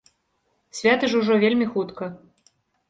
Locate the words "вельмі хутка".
1.45-2.13